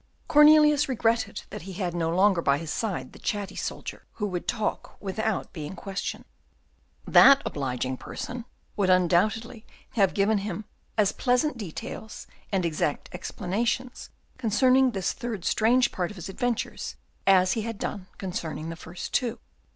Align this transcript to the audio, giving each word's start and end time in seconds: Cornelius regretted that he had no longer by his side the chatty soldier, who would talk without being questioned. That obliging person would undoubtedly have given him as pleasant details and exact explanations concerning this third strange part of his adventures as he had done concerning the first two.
Cornelius 0.27 0.89
regretted 0.89 1.43
that 1.51 1.61
he 1.61 1.73
had 1.73 1.93
no 1.93 2.09
longer 2.09 2.41
by 2.41 2.57
his 2.57 2.73
side 2.73 3.13
the 3.13 3.19
chatty 3.19 3.55
soldier, 3.55 4.03
who 4.13 4.25
would 4.25 4.47
talk 4.47 4.97
without 4.99 5.53
being 5.53 5.75
questioned. 5.75 6.25
That 7.07 7.39
obliging 7.45 7.97
person 7.97 8.45
would 8.75 8.89
undoubtedly 8.89 9.63
have 9.91 10.15
given 10.15 10.39
him 10.39 10.65
as 10.97 11.11
pleasant 11.11 11.55
details 11.55 12.25
and 12.51 12.65
exact 12.65 13.09
explanations 13.13 14.09
concerning 14.39 14.89
this 14.89 15.13
third 15.13 15.45
strange 15.45 15.91
part 15.91 16.09
of 16.09 16.17
his 16.17 16.29
adventures 16.29 16.95
as 17.27 17.51
he 17.51 17.61
had 17.61 17.77
done 17.77 18.07
concerning 18.17 18.69
the 18.71 18.75
first 18.75 19.13
two. 19.13 19.37